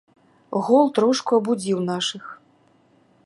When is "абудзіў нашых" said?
1.41-2.25